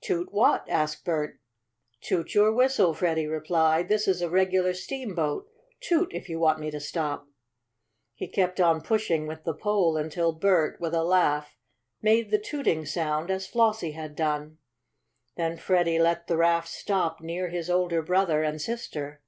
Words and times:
"Toot 0.00 0.32
what?" 0.32 0.68
asked 0.68 1.04
Bert. 1.04 1.38
"Toot 2.00 2.34
your 2.34 2.52
whistle," 2.52 2.92
Freddie 2.92 3.28
replied. 3.28 3.86
"This 3.88 4.08
is 4.08 4.20
a 4.20 4.28
regular 4.28 4.74
steamboat. 4.74 5.46
Toot 5.80 6.12
if 6.12 6.28
you 6.28 6.40
want 6.40 6.58
me 6.58 6.72
to 6.72 6.80
stop." 6.80 7.28
He 8.12 8.26
kept 8.26 8.58
on 8.60 8.80
pushing 8.82 9.28
with 9.28 9.44
the 9.44 9.54
pole 9.54 9.96
until 9.96 10.32
Bert, 10.32 10.80
with 10.80 10.92
a 10.92 11.04
laugh, 11.04 11.56
made 12.02 12.32
the 12.32 12.40
tooting 12.40 12.84
sound 12.84 13.30
as 13.30 13.46
Flossie 13.46 13.92
had 13.94 14.16
done. 14.16 14.58
Then 15.36 15.56
Freddie 15.56 16.00
let 16.00 16.26
the 16.26 16.36
raft 16.36 16.66
stop 16.66 17.20
near 17.20 17.48
his 17.50 17.70
older 17.70 18.02
brother 18.02 18.42
and 18.42 18.60
sister. 18.60 19.22